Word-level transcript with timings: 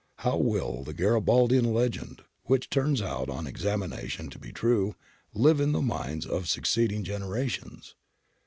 How 0.15 0.35
will 0.35 0.83
the 0.83 0.95
Gari 0.95 1.23
baldian 1.23 1.75
legend— 1.75 2.23
which 2.45 2.71
turns 2.71 3.03
out 3.03 3.29
on 3.29 3.45
examination 3.45 4.31
to 4.31 4.39
be 4.39 4.51
true— 4.51 4.95
live 5.45 5.59
in 5.59 5.73
the 5.73 5.81
minds 5.83 6.25
of 6.25 6.47
succeeding 6.49 7.03
generations? 7.03 7.93